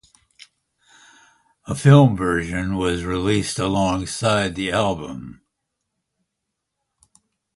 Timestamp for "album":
4.71-5.43